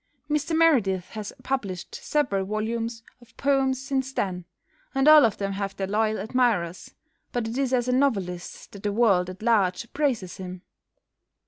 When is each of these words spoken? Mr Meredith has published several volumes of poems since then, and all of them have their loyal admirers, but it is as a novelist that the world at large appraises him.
Mr 0.27 0.57
Meredith 0.57 1.09
has 1.09 1.31
published 1.43 1.93
several 1.93 2.43
volumes 2.43 3.03
of 3.21 3.37
poems 3.37 3.79
since 3.79 4.11
then, 4.11 4.45
and 4.95 5.07
all 5.07 5.23
of 5.25 5.37
them 5.37 5.51
have 5.51 5.75
their 5.75 5.85
loyal 5.85 6.17
admirers, 6.17 6.95
but 7.31 7.47
it 7.47 7.55
is 7.55 7.71
as 7.71 7.87
a 7.87 7.91
novelist 7.91 8.71
that 8.71 8.81
the 8.81 8.91
world 8.91 9.29
at 9.29 9.43
large 9.43 9.83
appraises 9.83 10.37
him. 10.37 10.63